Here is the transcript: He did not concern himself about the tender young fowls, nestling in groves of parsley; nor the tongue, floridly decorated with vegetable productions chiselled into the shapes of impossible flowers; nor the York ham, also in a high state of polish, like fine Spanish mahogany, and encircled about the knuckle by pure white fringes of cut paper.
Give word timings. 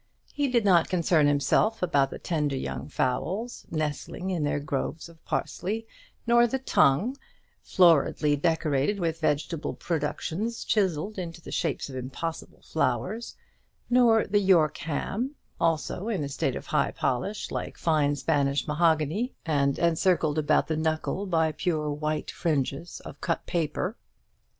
He 0.33 0.47
did 0.49 0.65
not 0.65 0.89
concern 0.89 1.27
himself 1.27 1.83
about 1.83 2.09
the 2.09 2.17
tender 2.17 2.55
young 2.55 2.87
fowls, 2.89 3.67
nestling 3.69 4.31
in 4.31 4.65
groves 4.65 5.07
of 5.07 5.23
parsley; 5.25 5.85
nor 6.25 6.47
the 6.47 6.57
tongue, 6.57 7.15
floridly 7.61 8.35
decorated 8.35 8.99
with 8.99 9.21
vegetable 9.21 9.75
productions 9.75 10.63
chiselled 10.65 11.19
into 11.19 11.39
the 11.39 11.51
shapes 11.51 11.87
of 11.87 11.95
impossible 11.95 12.63
flowers; 12.63 13.35
nor 13.91 14.25
the 14.25 14.39
York 14.39 14.77
ham, 14.79 15.35
also 15.59 16.07
in 16.07 16.21
a 16.21 16.23
high 16.23 16.27
state 16.29 16.55
of 16.55 16.65
polish, 16.65 17.51
like 17.51 17.77
fine 17.77 18.15
Spanish 18.15 18.67
mahogany, 18.67 19.35
and 19.45 19.77
encircled 19.77 20.39
about 20.39 20.65
the 20.65 20.77
knuckle 20.77 21.27
by 21.27 21.51
pure 21.51 21.91
white 21.91 22.31
fringes 22.31 23.01
of 23.01 23.21
cut 23.21 23.45
paper. 23.45 23.95